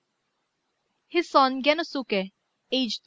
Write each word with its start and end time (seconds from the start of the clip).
"His 1.09 1.29
son, 1.29 1.61
Gennosuké, 1.61 2.31
aged 2.71 2.97
13. 2.97 2.97